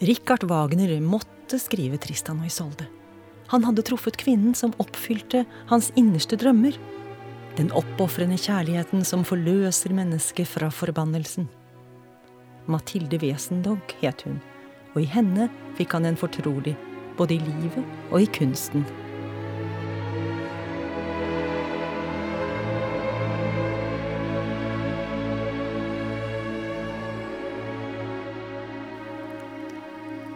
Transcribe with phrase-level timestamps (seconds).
[0.00, 2.86] Richard Wagner måtte skrive Tristan og Isolde.
[3.52, 6.72] Han hadde truffet kvinnen som oppfylte hans innerste drømmer.
[7.58, 11.50] Den oppofrende kjærligheten som forløser mennesket fra forbannelsen.
[12.64, 14.40] Mathilde Wesendog het hun,
[14.94, 16.78] og i henne fikk han en fortrolig,
[17.20, 18.86] både i livet og i kunsten.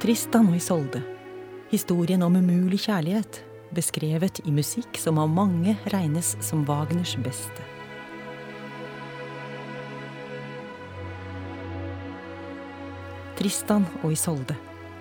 [0.05, 1.01] Tristan og Isolde.
[1.71, 3.39] Historien om umulig kjærlighet,
[3.73, 7.65] beskrevet i musikk som av mange regnes som Wagners beste.
[13.41, 14.59] Tristan og Isolde.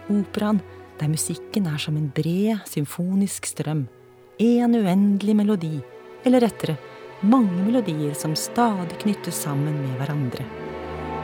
[0.07, 0.63] Operaen
[1.01, 3.89] der musikken er som en bred, symfonisk strøm.
[4.39, 5.75] En uendelig melodi,
[6.23, 6.79] eller rettere,
[7.27, 10.47] mange melodier som stadig knyttes sammen med hverandre.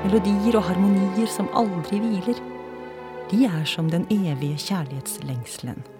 [0.03, 2.58] Melodier og harmonier som aldri hviler.
[3.31, 5.98] De er som den evige kjærlighetslengselen.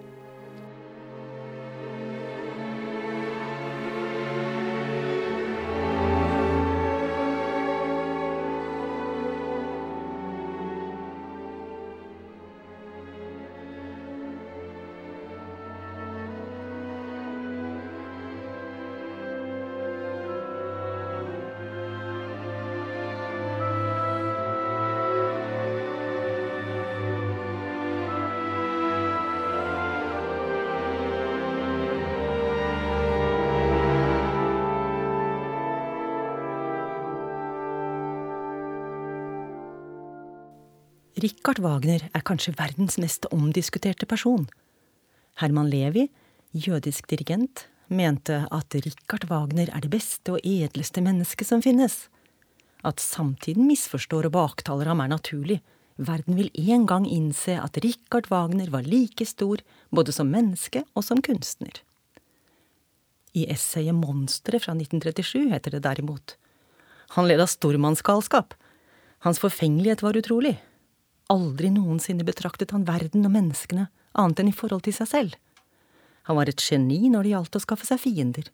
[41.50, 44.44] Richard Wagner er kanskje verdens mest omdiskuterte person.
[45.40, 46.04] Herman Levi,
[46.54, 52.06] jødisk dirigent, mente at Richard Wagner er det beste og edleste mennesket som finnes.
[52.86, 55.58] At samtiden misforstår og baktaler ham er naturlig.
[55.98, 59.58] Verden vil en gang innse at Richard Wagner var like stor
[59.90, 61.82] både som menneske og som kunstner.
[63.34, 66.38] I essayet Monsteret fra 1937 heter det derimot.
[67.18, 68.54] Han led av stormannsgalskap.
[69.26, 70.60] Hans forfengelighet var utrolig.
[71.30, 73.86] Aldri noensinne betraktet han verden og menneskene
[74.18, 75.36] annet enn i forhold til seg selv.
[76.26, 78.50] Han var et geni når det gjaldt å skaffe seg fiender,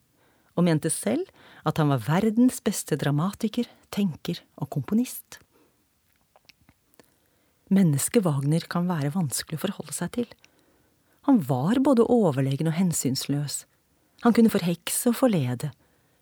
[0.57, 1.29] og mente selv
[1.69, 5.41] at han var verdens beste dramatiker, tenker og komponist.
[7.73, 10.29] Mennesket Wagner kan være vanskelig å forholde seg til.
[11.27, 13.65] Han var både overlegen og hensynsløs.
[14.23, 15.73] Han kunne forhekse og forlede,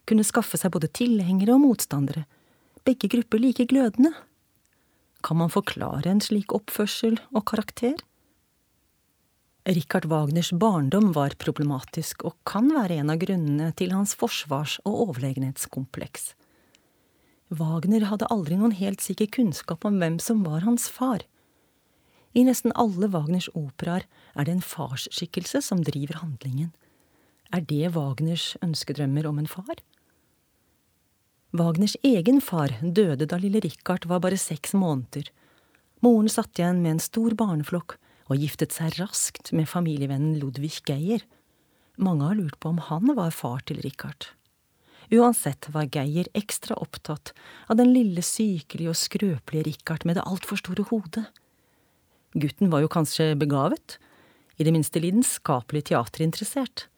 [0.09, 2.25] kunne skaffe seg både tilhengere og motstandere,
[2.84, 4.15] begge grupper like glødende.
[5.24, 7.96] Kan man forklare en slik oppførsel og karakter?
[9.64, 15.06] Richard Wagners barndom var problematisk og kan være en av grunnene til hans forsvars- og
[15.06, 16.34] overlegenhetskompleks.
[17.48, 21.24] Wagner hadde aldri noen helt sikker kunnskap om hvem som var hans far.
[22.36, 24.04] I nesten alle Wagners operaer
[24.34, 26.74] er det en farsskikkelse som driver handlingen.
[27.54, 29.80] Er det Wagners ønskedrømmer om en far?
[31.54, 35.28] Wagners egen far døde da lille Richard var bare seks måneder.
[36.03, 37.94] Moren satt igjen med en stor barneflokk
[38.26, 41.22] og giftet seg raskt med familievennen Ludvig Geier.
[41.94, 44.32] Mange har lurt på om han var far til Richard.
[45.15, 47.31] Uansett var Geir ekstra opptatt
[47.71, 51.28] av den lille sykelige og skrøpelige Richard med det altfor store hodet.
[52.34, 54.00] Gutten var jo kanskje begavet,
[54.59, 56.88] i det minste lidenskapelig teaterinteressert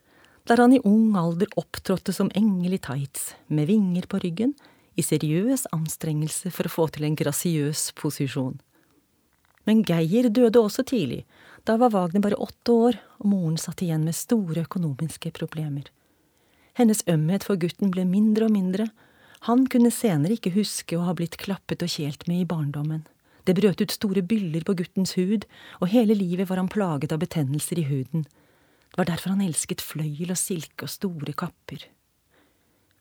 [0.47, 4.53] der han i ung alder opptrådte som engel i tights, med vinger på ryggen,
[4.97, 8.55] i seriøs anstrengelse for å få til en grasiøs posisjon.
[9.67, 11.25] Men Geir døde også tidlig.
[11.67, 15.91] Da var Wagner bare åtte år, og moren satt igjen med store økonomiske problemer.
[16.79, 18.87] Hennes ømhet for gutten ble mindre og mindre.
[19.49, 23.03] Han kunne senere ikke huske å ha blitt klappet og kjelt med i barndommen.
[23.43, 25.45] Det brøt ut store byller på guttens hud,
[25.81, 28.25] og hele livet var han plaget av betennelser i huden.
[28.97, 31.83] Det var derfor han elsket fløyel og silke og store kapper.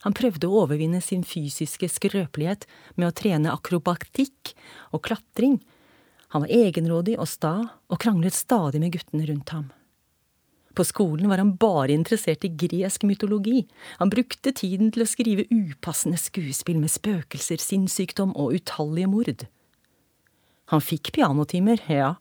[0.04, 2.66] Han prøvde å overvinne sin fysiske skrøpelighet
[2.98, 4.52] med å trene akrobatikk
[4.93, 5.56] og klatring.
[6.37, 7.54] Han var egenrådig og sta,
[7.88, 9.70] og kranglet stadig med guttene rundt ham.
[10.76, 13.64] På skolen var han bare interessert i gresk mytologi.
[13.96, 19.48] Han brukte tiden til å skrive upassende skuespill med spøkelser, sinnssykdom og utallige mord.
[20.76, 22.19] Han fikk pianotimer, ja,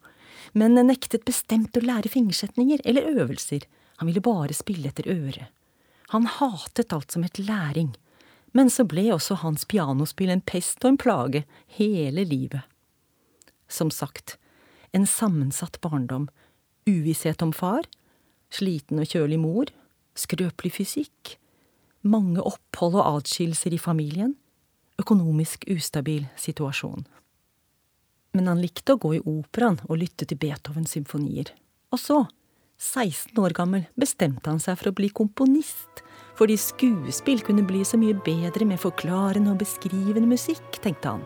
[0.54, 3.66] men nektet bestemt å lære fingersetninger eller øvelser,
[3.98, 5.52] han ville bare spille etter øret.
[6.14, 7.96] Han hatet alt som het læring,
[8.54, 11.44] men så ble også hans pianospill en pest og en plage
[11.78, 12.62] hele livet.
[13.68, 14.38] Som sagt,
[14.94, 16.30] en sammensatt barndom,
[16.88, 17.88] uvisshet om far,
[18.54, 19.72] sliten og kjølig mor,
[20.16, 21.36] skrøpelig fysikk,
[22.06, 24.36] mange opphold og adskillelser i familien,
[25.02, 27.04] økonomisk ustabil situasjon.
[28.36, 31.54] Men han likte å gå i operaen og lytte til Beethovens symfonier.
[31.96, 32.18] Og så,
[32.82, 36.04] 16 år gammel, bestemte han seg for å bli komponist,
[36.36, 41.24] fordi skuespill kunne bli så mye bedre med forklarende og beskrivende musikk, tenkte han.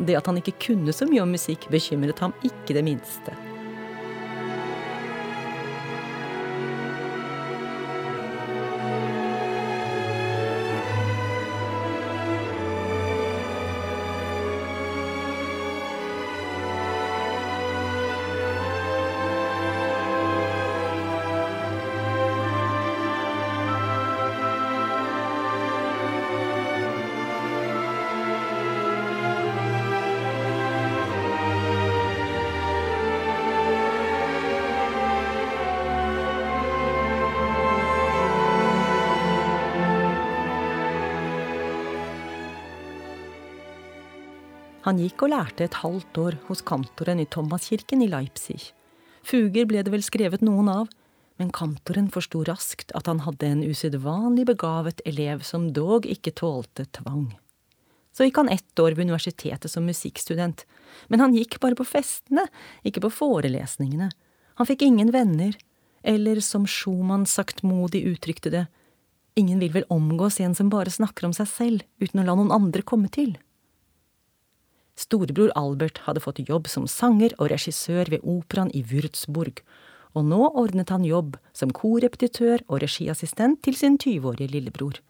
[0.00, 3.36] Det at han ikke kunne så mye om musikk, bekymret ham ikke det minste.
[44.84, 48.58] Han gikk og lærte et halvt år hos kantoren i Thomaskirken i Leipzig.
[49.24, 50.90] Fuger ble det vel skrevet noen av,
[51.40, 56.84] men kantoren forsto raskt at han hadde en usedvanlig begavet elev som dog ikke tålte
[56.98, 57.30] tvang.
[58.14, 60.66] Så gikk han ett år ved universitetet som musikkstudent,
[61.08, 62.44] men han gikk bare på festene,
[62.84, 64.10] ikke på forelesningene.
[64.60, 65.56] Han fikk ingen venner,
[66.04, 68.66] eller som Schumann saktmodig uttrykte det,
[69.34, 72.52] ingen vil vel omgås en som bare snakker om seg selv uten å la noen
[72.54, 73.32] andre komme til.
[74.94, 79.62] Storebror Albert hadde fått jobb som sanger og regissør ved operaen i Würzburg,
[80.14, 85.00] og nå ordnet han jobb som korrepetitør og regiassistent til sin 20-årige lillebror.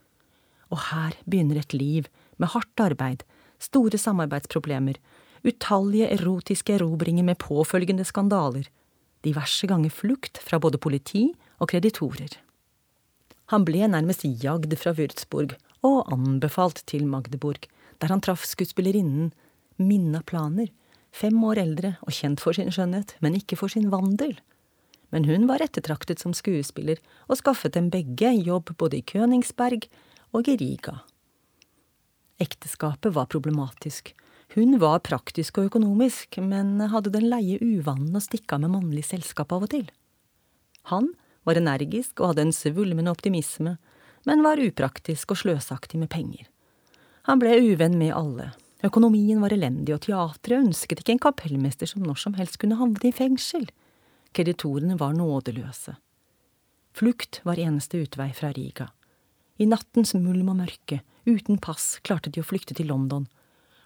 [0.72, 2.08] Og her begynner et liv
[2.40, 3.26] med hardt arbeid,
[3.60, 4.96] store samarbeidsproblemer,
[5.44, 8.64] utallige erotiske erobringer med påfølgende skandaler,
[9.24, 11.26] diverse ganger flukt fra både politi
[11.60, 12.40] og kreditorer.
[13.52, 15.52] Han ble nærmest jagd fra Würzburg
[15.84, 17.68] og anbefalt til Magdeburg,
[18.00, 19.32] der han traff skuespillerinnen
[19.76, 20.68] Minna Planer,
[21.14, 24.36] fem år eldre og kjent for sin skjønnhet, men ikke for sin vandel.
[25.14, 26.98] Men hun var ettertraktet som skuespiller
[27.28, 29.86] og skaffet dem begge jobb både i Königsberg
[30.34, 31.00] og i Riga.
[32.42, 34.10] Ekteskapet var problematisk.
[34.54, 39.06] Hun var praktisk og økonomisk, men hadde den leie uvanen å stikke av med mannlig
[39.06, 39.86] selskap av og til.
[40.90, 41.12] Han
[41.46, 43.76] var energisk og hadde en svulmende optimisme,
[44.26, 46.46] men var upraktisk og sløsaktig med penger.
[47.28, 48.50] Han ble uvenn med alle,
[48.84, 53.08] Økonomien var elendig, og teatret ønsket ikke en kapellmester som når som helst kunne havne
[53.08, 53.64] i fengsel.
[54.36, 55.96] Kreditorene var nådeløse.
[56.94, 58.90] Flukt var eneste utvei fra Riga.
[59.58, 63.24] I nattens mulm og mørke, uten pass, klarte de å flykte til London.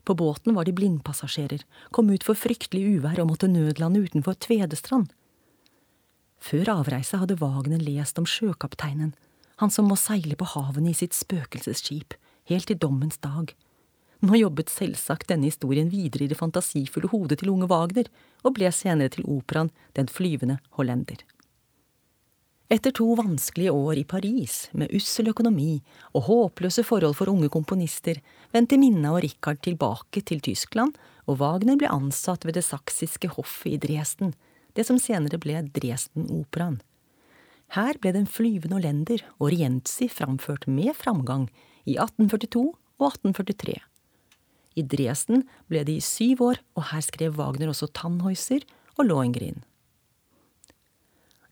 [0.09, 1.63] På båten var de blindpassasjerer,
[1.93, 5.13] kom ut for fryktelig uvær og måtte nødlande utenfor Tvedestrand.
[6.41, 9.13] Før avreise hadde Wagner lest om sjøkapteinen,
[9.59, 12.15] han som må seile på havene i sitt spøkelsesskip,
[12.49, 13.53] helt til dommens dag.
[14.21, 18.09] Nå jobbet selvsagt denne historien videre i det fantasifulle hodet til unge Wagner,
[18.43, 21.23] og ble senere til operaen Den flyvende hollender.
[22.69, 25.79] Etter to vanskelige år i Paris, med ussel økonomi
[26.13, 28.19] og håpløse forhold for unge komponister,
[28.53, 30.93] vendte Minna og Richard tilbake til Tyskland,
[31.25, 34.35] og Wagner ble ansatt ved det saksiske hoffet i Dresden,
[34.77, 36.83] det som senere ble Dresden-operaen.
[37.73, 41.49] Her ble Den flyvende hollender og Rienzi framført med framgang
[41.85, 42.67] i 1842
[42.99, 43.79] og 1843.
[44.79, 48.63] I Dresden ble de i syv år, og her skrev Wagner også Tannhäuser
[48.97, 49.65] og Lohengrin.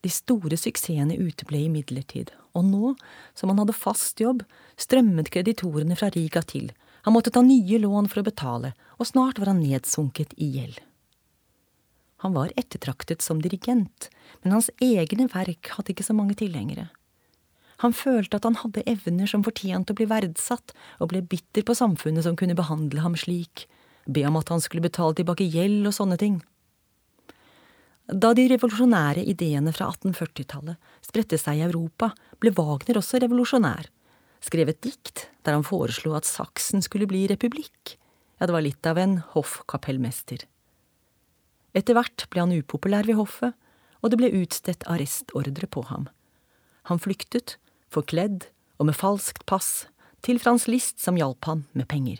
[0.04, 2.92] De store suksessene uteble imidlertid, og nå,
[3.34, 4.44] som han hadde fast jobb,
[4.78, 6.70] strømmet kreditorene fra Riga til,
[7.06, 10.78] han måtte ta nye lån for å betale, og snart var han nedsunket i gjeld.
[12.24, 14.08] Han var ettertraktet som dirigent,
[14.42, 16.88] men hans egne verk hadde ikke så mange tilhengere.
[17.84, 21.76] Han følte at han hadde evner som fortjente å bli verdsatt, og ble bitter på
[21.76, 23.66] samfunnet som kunne behandle ham slik,
[24.06, 26.38] be om at han skulle betale tilbake gjeld og sånne ting.
[28.06, 33.90] Da de revolusjonære ideene fra 1840-tallet spredte seg i Europa, ble Wagner også revolusjonær,
[34.46, 37.96] skrev et dikt der han foreslo at Saksen skulle bli republikk,
[38.38, 40.44] ja, det var litt av en hoffkapellmester.
[41.76, 43.56] Etter hvert ble han upopulær ved hoffet,
[44.04, 46.06] og det ble utstedt arrestordre på ham.
[46.86, 47.56] Han flyktet,
[47.92, 49.86] forkledd og med falskt pass,
[50.24, 52.18] til Frans List som hjalp han med penger.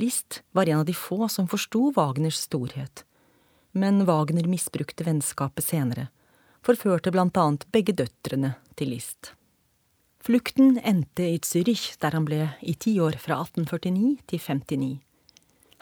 [0.00, 3.04] List var en av de få som forsto Wagners storhet,
[3.72, 6.08] men Wagner misbrukte vennskapet senere,
[6.66, 9.32] forførte blant annet begge døtrene til List.
[10.20, 14.98] Flukten endte i Zürich, der han ble i ti år fra 1849 til 59.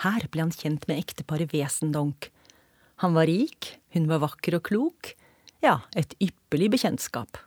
[0.04, 2.30] Her ble han kjent med ekteparet Wesendonck.
[3.02, 5.12] Han var rik, hun var vakker og klok,
[5.64, 7.40] ja, et ypperlig bekjentskap.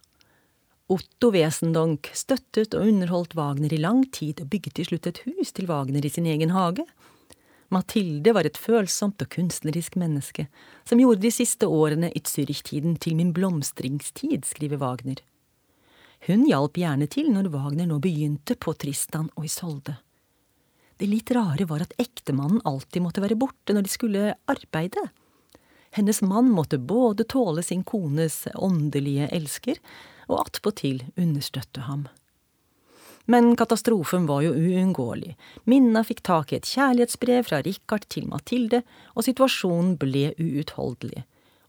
[0.92, 5.54] Otto Wesendonck støttet og underholdt Wagner i lang tid og bygget til slutt et hus
[5.56, 6.84] til Wagner i sin egen hage.
[7.72, 10.50] Mathilde var et følsomt og kunstnerisk menneske,
[10.84, 15.24] som gjorde de siste årene i Zürich-tiden til min blomstringstid, skriver Wagner.
[16.28, 19.96] Hun hjalp gjerne til når Wagner nå begynte på Tristan og Isolde.
[21.00, 25.08] Det litt rare var at ektemannen alltid måtte være borte når de skulle arbeide.
[25.96, 29.80] Hennes mann måtte både tåle sin kones åndelige elsker
[30.32, 32.08] og attpåtil understøtte ham.
[33.30, 35.36] Men katastrofen var jo uunngåelig.
[35.70, 38.82] Minna fikk tak i et kjærlighetsbrev fra Richard til Mathilde,
[39.14, 41.24] og situasjonen ble uutholdelig.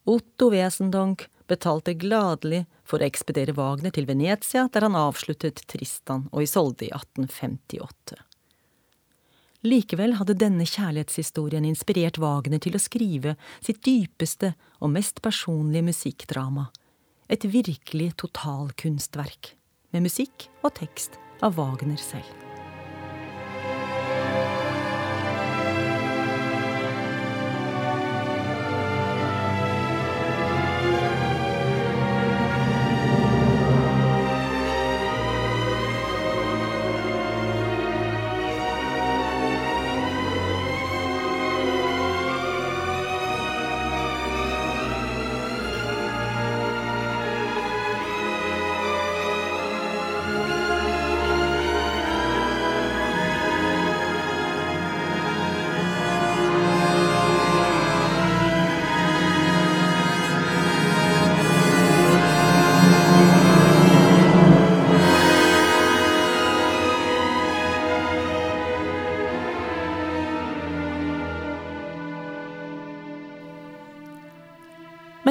[0.09, 6.43] Otto Wesendonck betalte gladelig for å ekspedere Wagner til Venezia, der han avsluttet Tristan og
[6.47, 8.19] Isolde i 1858.
[9.63, 16.67] Likevel hadde denne kjærlighetshistorien inspirert Wagner til å skrive sitt dypeste og mest personlige musikkdrama,
[17.33, 19.55] et virkelig totalkunstverk,
[19.93, 22.52] med musikk og tekst av Wagner selv.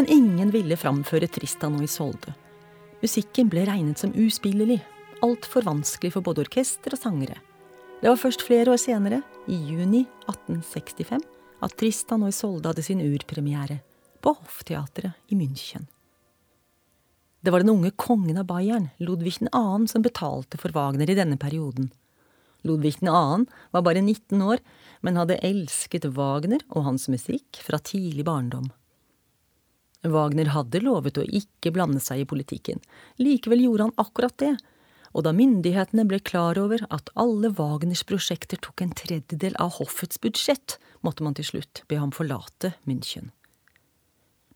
[0.02, 2.32] Men ingen ville framføre Tristan og Isolde.
[3.04, 4.80] Musikken ble regnet som uspillelig,
[5.22, 7.36] altfor vanskelig for både orkester og sangere.
[8.02, 11.22] Det var først flere år senere, i juni 1865,
[11.62, 13.78] at Tristan og Isolde hadde sin urpremiere,
[14.26, 15.86] på Hofteatret i München.
[17.46, 21.38] Det var den unge kongen av Bayern, Ludvig 2., som betalte for Wagner i denne
[21.38, 21.94] perioden.
[22.66, 23.18] Ludvig 2.
[23.70, 24.66] var bare 19 år,
[25.06, 28.72] men hadde elsket Wagner og hans musikk fra tidlig barndom.
[30.02, 32.82] Wagner hadde lovet å ikke blande seg i politikken.
[33.22, 34.56] Likevel gjorde han akkurat det,
[35.12, 40.22] og da myndighetene ble klar over at alle Wagners prosjekter tok en tredjedel av hoffets
[40.24, 43.30] budsjett, måtte man til slutt be ham forlate München.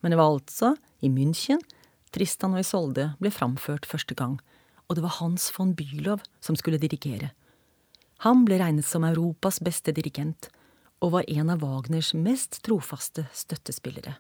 [0.02, 1.62] Men det var altså i München
[2.16, 4.38] Tristan og Isolde ble framført første gang,
[4.88, 7.34] og det var Hans von Bülow som skulle dirigere.
[8.24, 10.48] Han ble regnet som Europas beste dirigent,
[11.04, 14.16] og var en av Wagners mest trofaste støttespillere.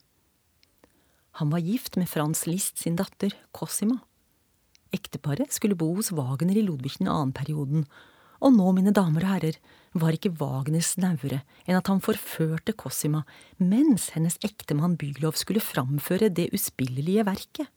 [1.40, 3.98] Han var gift med Frans List sin datter, Cosima.
[4.96, 7.84] Ekteparet skulle bo hos Wagner i Ludvig 2.-perioden,
[8.40, 9.58] og nå, mine damer og herrer,
[9.96, 13.24] var ikke Wagner snauere enn at han forførte Cosima
[13.60, 17.68] mens hennes ektemann Bylov skulle framføre det uspillelige verket.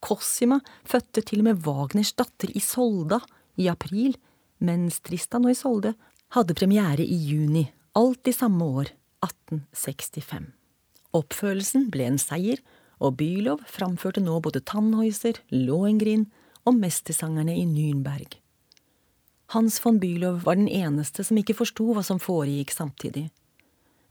[0.00, 3.20] Cosima fødte til og med Wagners datter Isolda
[3.60, 4.16] i april,
[4.64, 5.92] mens Tristan og Isolde
[6.36, 7.66] hadde premiere i juni,
[7.98, 8.94] alt i samme år,
[9.26, 10.59] 1865.
[11.16, 12.60] Oppfølelsen ble en seier,
[13.00, 16.28] og Bylov framførte nå både Tannhäuser, Lohengrin
[16.68, 18.36] og mestersangerne i Nürnberg.
[19.50, 23.30] Hans von Bylov var den eneste som ikke forsto hva som foregikk samtidig.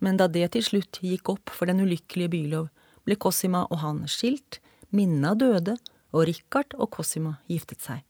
[0.04, 2.68] Men da det til slutt gikk opp for den ulykkelige Bylov,
[3.08, 4.60] ble Cosima og han skilt,
[4.92, 5.78] Minna døde,
[6.12, 8.02] og Richard og Cosima giftet seg.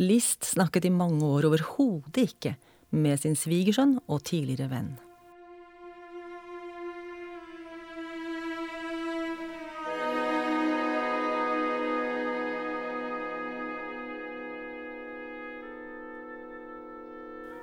[0.00, 2.56] List snakket i mange år overhodet ikke
[2.90, 4.96] med sin svigersønn og tidligere venn.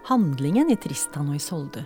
[0.05, 1.81] Handlingen i Tristan og Isolde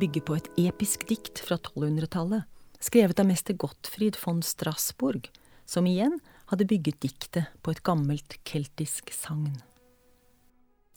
[0.00, 2.46] bygger på et episk dikt fra 1200-tallet,
[2.80, 5.28] skrevet av mester Gottfried von Strasbourg,
[5.68, 6.16] som igjen
[6.48, 9.58] hadde bygget diktet på et gammelt keltisk sagn.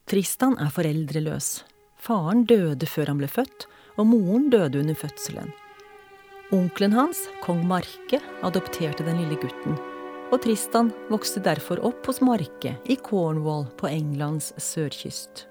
[0.07, 1.65] Tristan er foreldreløs.
[1.99, 3.67] Faren døde før han ble født,
[3.99, 5.51] og moren døde under fødselen.
[6.55, 9.75] Onkelen hans, kong Marke, adopterte den lille gutten,
[10.31, 15.49] og Tristan vokste derfor opp hos Marke i Cornwall på Englands sørkyst.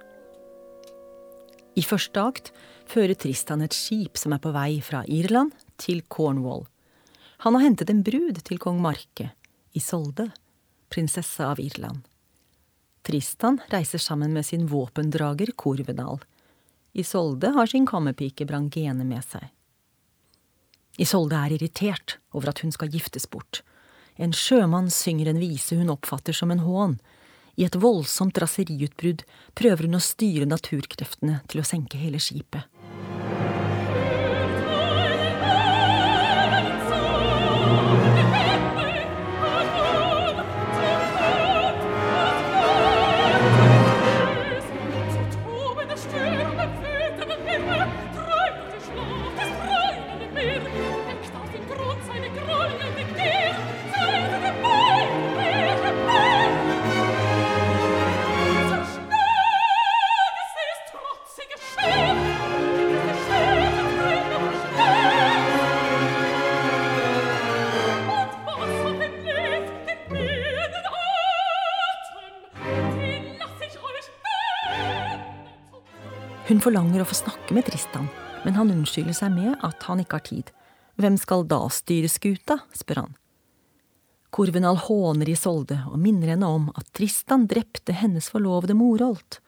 [1.72, 2.50] I første akt
[2.90, 6.66] fører Tristan et skip som er på vei fra Irland til Cornwall.
[7.46, 9.30] Han har hentet en brud til kong Marke,
[9.72, 10.28] Isolde,
[10.92, 12.04] prinsesse av Irland.
[13.02, 16.20] Tristan reiser sammen med sin våpendrager Korvedal.
[16.92, 19.48] Isolde har sin kammerpike Brangene med seg.
[21.00, 23.62] Isolde er irritert over at hun skal giftes bort.
[24.20, 26.98] En sjømann synger en vise hun oppfatter som en hån,
[27.60, 29.24] i et voldsomt raseriutbrudd
[29.58, 32.71] prøver hun å styre naturkreftene til å senke hele skipet.
[76.62, 78.06] Forlanger å få snakke med Tristan,
[78.44, 80.52] men han unnskylder seg med at han ikke har tid.
[81.00, 82.60] Hvem skal da styre skuta?
[82.76, 83.16] spør han.
[84.32, 89.40] Korvenal håner Isolde og minner henne om at Tristan drepte hennes forlovede Morolt.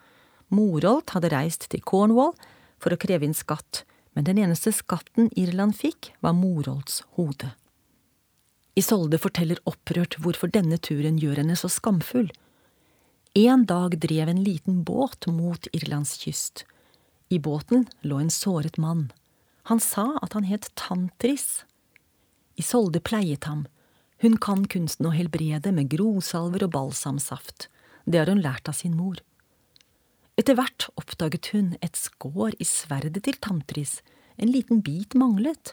[0.52, 2.34] Morolt hadde reist til Cornwall
[2.82, 7.54] for å kreve inn skatt, men den eneste skatten Irland fikk, var Morolts hode.
[8.76, 12.28] Isolde forteller opprørt hvorfor denne turen gjør henne så skamfull.
[13.38, 16.66] En dag drev en liten båt mot Irlands kyst.
[17.28, 19.12] I båten lå en såret mann.
[19.70, 21.64] Han sa at han het Tantris.
[22.60, 23.64] Isolde pleiet ham.
[24.20, 27.68] Hun kan kunsten å helbrede med grosalver og balsamsaft.
[28.04, 29.18] Det har hun lært av sin mor.
[30.36, 34.00] Etter hvert oppdaget hun et skår i sverdet til Tantris.
[34.36, 35.72] En liten bit manglet,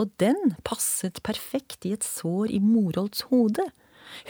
[0.00, 3.68] og den passet perfekt i et sår i Morolds hode.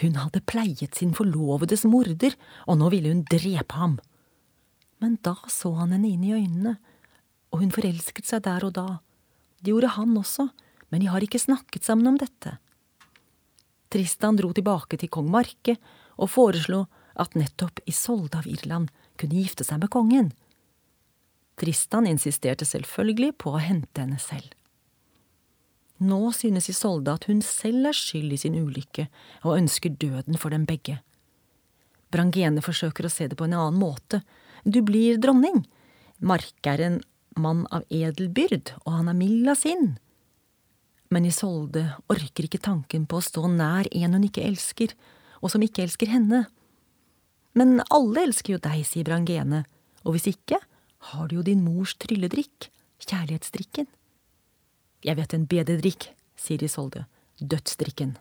[0.03, 2.37] Hun hadde pleiet sin forlovedes morder,
[2.69, 3.99] og nå ville hun drepe ham.
[5.01, 6.77] Men da så han henne inn i øynene,
[7.51, 8.89] og hun forelsket seg der og da.
[9.61, 10.51] Det gjorde han også,
[10.91, 12.59] men de har ikke snakket sammen om dette.
[13.91, 15.75] Tristan dro tilbake til kong Marke
[16.21, 16.85] og foreslo
[17.21, 20.31] at nettopp Isolde av Irland kunne gifte seg med kongen.
[21.61, 24.55] Tristan insisterte selvfølgelig på å hente henne selv.
[26.01, 29.09] Nå synes Isolde at hun selv er skyld i sin ulykke
[29.43, 31.01] og ønsker døden for dem begge.
[32.11, 34.23] Brangene forsøker å se det på en annen måte.
[34.65, 35.65] Du blir dronning.
[36.21, 37.01] Mark er en
[37.41, 39.95] mann av edel byrd, og han er mild av sinn.
[41.11, 44.95] Men Isolde orker ikke tanken på å stå nær en hun ikke elsker,
[45.41, 46.45] og som ikke elsker henne.
[47.59, 49.65] Men alle elsker jo deg, sier Brangene,
[50.05, 50.61] og hvis ikke,
[51.11, 52.69] har du jo din mors trylledrikk,
[53.03, 53.89] kjærlighetsdrikken.
[55.03, 57.07] Jeg vet en bedre drikk, sier Isolde,
[57.41, 58.19] dødsdrikken.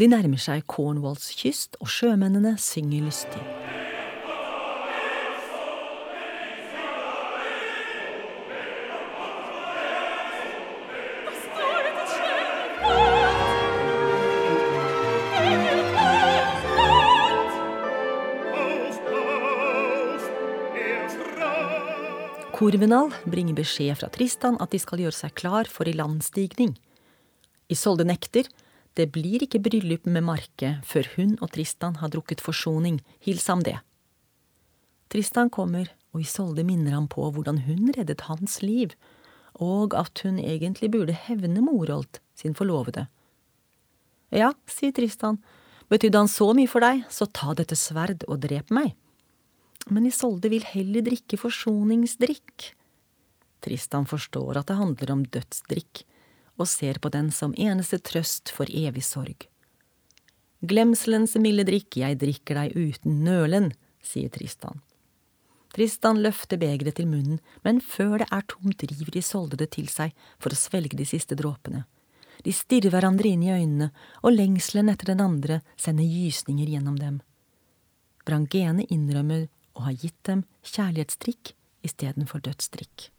[0.00, 3.61] De nærmer seg Cornwalls kyst, og sjømennene synger lystig.
[22.62, 26.76] Korvenal bringer beskjed fra Tristan at de skal gjøre seg klar for ilandstigning.
[27.66, 28.46] Isolde nekter.
[28.94, 33.00] Det blir ikke bryllup med Marke før hun og Tristan har drukket forsoning.
[33.18, 33.80] Hils ham det.
[35.10, 38.94] Tristan kommer, og Isolde minner ham på hvordan hun reddet hans liv,
[39.58, 43.08] og at hun egentlig burde hevne Morold, sin forlovede.
[44.30, 45.42] Ja, sier Tristan,
[45.90, 48.94] betydde han så mye for deg, så ta dette sverd og drep meg
[49.90, 52.72] men Isolde vil heller drikke forsoningsdrikk.
[53.62, 56.04] Tristan forstår at det handler om dødsdrikk,
[56.60, 59.46] og ser på den som eneste trøst for evig sorg.
[60.62, 64.82] Glemselens milde drikk, jeg drikker deg uten nølen, sier Tristan.
[65.72, 70.12] Tristan løfter begeret til munnen, men før det er tomt, river Isolde det til seg
[70.38, 71.86] for å svelge de siste dråpene.
[72.44, 73.88] De stirrer hverandre inn i øynene,
[74.22, 77.20] og lengselen etter den andre sender gysninger gjennom dem.
[78.26, 81.54] Brangene innrømmer og har gitt dem kjærlighetsdrikk
[81.86, 83.10] istedenfor dødsdrikk.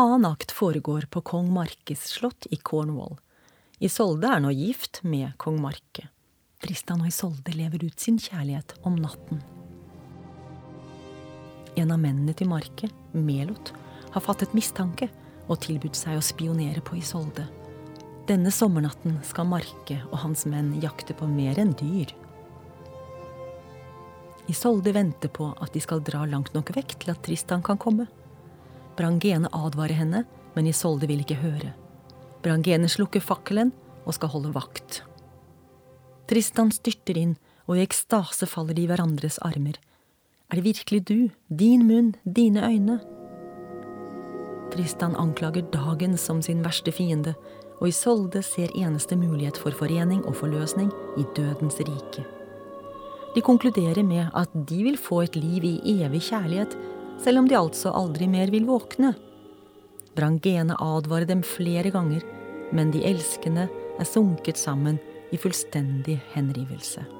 [0.00, 3.18] Annen akt foregår på kong Markes slott i Cornwall.
[3.84, 6.06] Isolde er nå gift med kong Marke.
[6.64, 9.42] Tristan og Isolde lever ut sin kjærlighet om natten.
[11.76, 13.74] En av mennene til Marke, Melot,
[14.14, 15.10] har fattet mistanke
[15.50, 17.44] og tilbudt seg å spionere på Isolde.
[18.30, 22.14] Denne sommernatten skal Marke og hans menn jakte på mer enn dyr.
[24.48, 28.08] Isolde venter på at de skal dra langt nok vekk til at Tristan kan komme.
[28.98, 30.24] Brangene advarer henne,
[30.54, 31.74] men Isolde vil ikke høre.
[32.44, 33.72] Brangene slukker fakkelen
[34.06, 35.02] og skal holde vakt.
[36.30, 37.36] Tristan styrter inn,
[37.68, 39.76] og i ekstase faller de i hverandres armer.
[40.50, 42.98] Er det virkelig du, din munn, dine øyne?
[44.70, 47.34] Tristan anklager dagen som sin verste fiende,
[47.80, 52.26] og Isolde ser eneste mulighet for forening og forløsning i dødens rike.
[53.34, 56.74] De konkluderer med at de vil få et liv i evig kjærlighet
[57.20, 59.14] selv om de altså aldri mer vil våkne.
[60.16, 62.24] Brangene advarer dem flere ganger,
[62.72, 64.98] men de elskende er sunket sammen
[65.30, 67.19] i fullstendig henrivelse.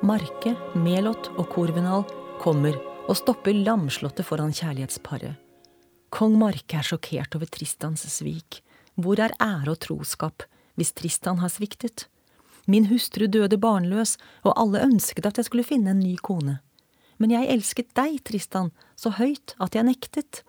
[0.00, 2.06] Marke, Melot og Korvenal
[2.40, 2.72] kommer
[3.04, 5.34] og stopper lamslåtte foran kjærlighetsparet.
[6.08, 8.62] Kong Marke er sjokkert over Tristans svik.
[8.96, 10.46] Hvor er ære og troskap
[10.80, 12.06] hvis Tristan har sviktet?
[12.64, 16.62] Min hustru døde barnløs, og alle ønsket at jeg skulle finne en ny kone.
[17.20, 20.40] Men jeg elsket deg, Tristan, så høyt at jeg nektet,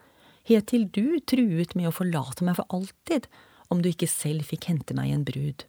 [0.48, 3.28] helt til du truet med å forlate meg for alltid
[3.68, 5.68] om du ikke selv fikk hente meg en brud.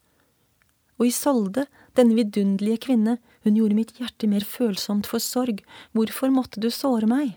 [1.03, 1.67] Og Isolde,
[1.99, 7.09] denne vidunderlige kvinne, hun gjorde mitt hjerte mer følsomt for sorg, hvorfor måtte du såre
[7.11, 7.37] meg?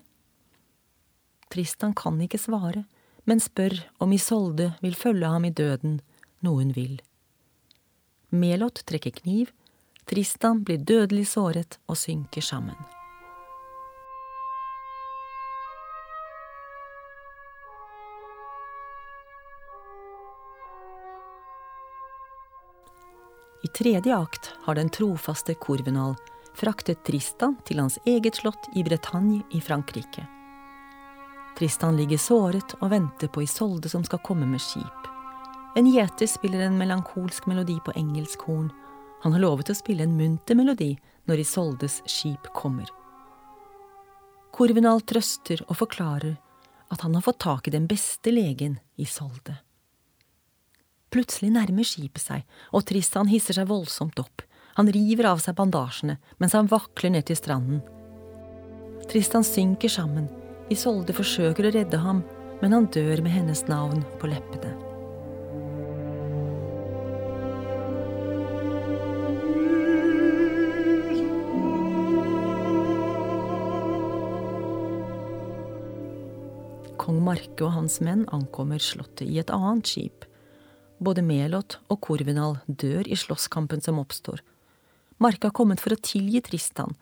[1.54, 2.86] Tristan kan ikke svare,
[3.26, 6.00] men spør om Isolde vil følge ham i døden,
[6.46, 7.00] noe hun vil.
[8.36, 9.54] Melot trekker kniv,
[10.06, 12.78] Tristan blir dødelig såret og synker sammen.
[23.66, 26.14] I tredje akt har den trofaste Korvenal
[26.54, 30.28] fraktet Tristan til hans eget slott i Bretagne i Frankrike.
[31.58, 35.10] Tristan ligger såret og venter på Isolde som skal komme med skip.
[35.82, 38.70] En gjeter spiller en melankolsk melodi på engelsk horn.
[39.26, 40.92] Han har lovet å spille en munter melodi
[41.26, 42.86] når Isoldes skip kommer.
[44.54, 46.38] Korvenal trøster og forklarer
[46.94, 49.65] at han har fått tak i den beste legen, Isolde.
[51.16, 52.42] Plutselig nærmer skipet seg,
[52.76, 54.42] og Tristan hisser seg voldsomt opp.
[54.76, 57.80] Han river av seg bandasjene mens han vakler ned til stranden.
[59.08, 60.28] Tristan synker sammen.
[60.68, 62.20] Isolde forsøker å redde ham,
[62.60, 64.76] men han dør med hennes navn på leppene.
[77.00, 80.26] Kong Marke og hans menn ankommer slottet i et annet skip.
[80.98, 84.42] Både Melot og Korvinal dør i slåsskampen som oppstår.
[85.20, 86.96] Marke har kommet for å tilgi Tristan.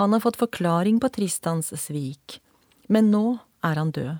[0.00, 2.40] Han har fått forklaring på Tristans svik.
[2.88, 4.18] Men nå er han død.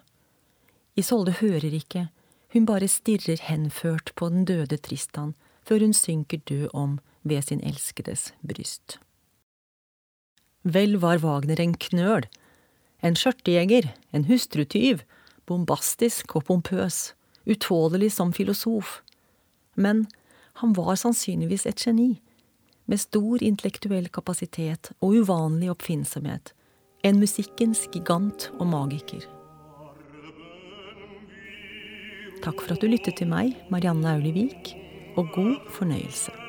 [0.99, 2.09] Isolde hører ikke,
[2.53, 7.61] hun bare stirrer henført på den døde Tristan, før hun synker død om ved sin
[7.65, 8.99] elskedes bryst.
[10.65, 12.27] Vel var Wagner en knøl,
[13.05, 15.05] en skjørtejeger, en hustrutyv,
[15.47, 17.13] bombastisk og pompøs,
[17.49, 18.99] utålelig som filosof
[19.79, 20.07] men
[20.61, 22.19] han var sannsynligvis et geni,
[22.89, 26.55] med stor intellektuell kapasitet og uvanlig oppfinnsomhet,
[27.07, 29.23] en musikkens gigant og magiker.
[32.43, 34.75] Takk for at du lyttet til meg, Marianne Aulivik,
[35.19, 36.48] og god fornøyelse.